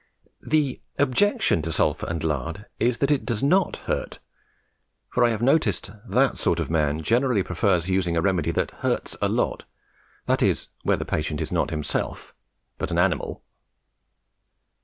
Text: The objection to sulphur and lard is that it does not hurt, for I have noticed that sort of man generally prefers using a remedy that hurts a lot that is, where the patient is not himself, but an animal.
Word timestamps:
The 0.47 0.81
objection 0.97 1.61
to 1.61 1.71
sulphur 1.71 2.07
and 2.09 2.23
lard 2.23 2.65
is 2.79 2.97
that 2.97 3.11
it 3.11 3.23
does 3.23 3.43
not 3.43 3.75
hurt, 3.85 4.17
for 5.11 5.23
I 5.23 5.29
have 5.29 5.43
noticed 5.43 5.91
that 6.09 6.39
sort 6.39 6.59
of 6.59 6.71
man 6.71 7.03
generally 7.03 7.43
prefers 7.43 7.87
using 7.87 8.17
a 8.17 8.21
remedy 8.23 8.49
that 8.49 8.71
hurts 8.81 9.15
a 9.21 9.29
lot 9.29 9.63
that 10.25 10.41
is, 10.41 10.69
where 10.81 10.97
the 10.97 11.05
patient 11.05 11.39
is 11.39 11.51
not 11.51 11.69
himself, 11.69 12.33
but 12.79 12.89
an 12.89 12.97
animal. 12.97 13.43